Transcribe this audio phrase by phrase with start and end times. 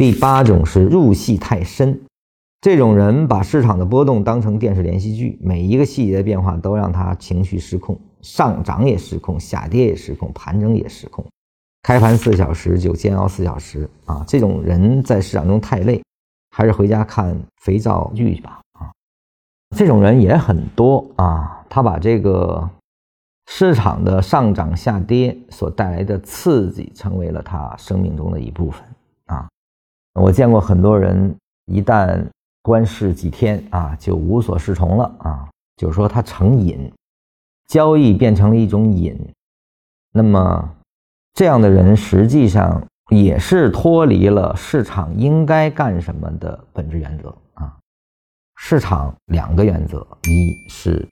[0.00, 2.00] 第八种是入戏太深，
[2.62, 11.22] 这种人把市场的波动当成电视连续剧，每一个细节的变化都让他情绪失控，上涨也失控，下跌也失控，盘整也失控。
[11.82, 14.24] 开盘四小时就煎熬四小时啊！
[14.26, 16.02] 这种人在市场中太累，
[16.56, 18.88] 还是回家看肥皂剧吧啊！
[19.76, 22.66] 这种人也很多啊，他把这个
[23.48, 28.82] 市场的上涨下跌所带来的刺激，成为了他生命中的一部分！
[30.14, 31.36] 我见过很多人，
[31.66, 32.24] 一旦
[32.62, 36.92] 观市几天啊，就无所适从了啊，就是说他成瘾，
[37.68, 39.16] 交易变成了一种瘾，
[40.12, 40.76] 那么。
[41.32, 47.78] 这样的人实际上也是脱离了市场应该干什么的本质原则啊。
[48.56, 51.08] 市场两个原则，一是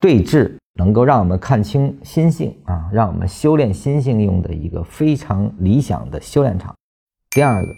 [0.00, 6.74] 对峙，能够让我们看清心性啊，让我们修炼心性用的一个非常理想的修炼场。
[7.30, 7.72] 第二个，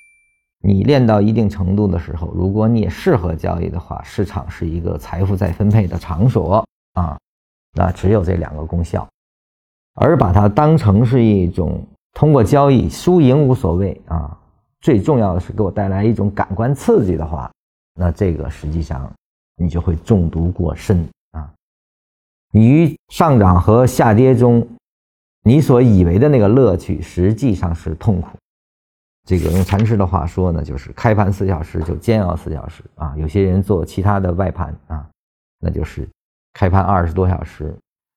[0.62, 7.18] 你练到一定程度的时候，如果你也适合交易的话，市场是一个财富再分配的场所啊。
[7.72, 9.08] 那只有这两个功效。
[9.94, 14.38] 而把它当成是一种通过交易输赢无所谓啊，
[14.80, 17.50] 最重要的是给我带来一种感官刺激的话，
[17.94, 19.12] 那这个实际上
[19.56, 21.52] 你就会中毒过深啊。
[22.52, 24.66] 你于上涨和下跌中，
[25.42, 28.28] 你所以为的那个乐趣实际上是痛苦。
[29.26, 33.14] 这个用禅师的话说呢，就是开盘四小时就煎熬四小时啊。
[33.16, 35.06] 有些人做其他的外盘啊，
[35.60, 36.08] 那就是
[36.54, 37.74] 开盘二十多小时。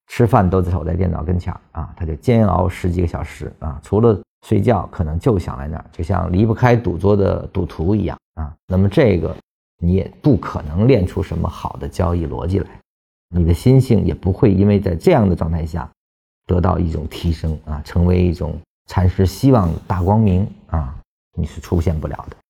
[0.07, 8.53] 吃饭都守在电脑跟前啊，他就煎熬十几个小时啊，除了睡觉，可能就想在那儿，就像离不开赌桌的赌徒一样啊。
[8.67, 9.35] 那么这个
[9.79, 12.67] 你也不可能练出什么好的交易逻辑来，
[13.29, 15.89] 你的心性也不会因为在这样的状态下
[16.45, 20.45] 得到一种提升啊，成为一种禅师希望大光明，
[21.35, 22.42] 你是出现不了的。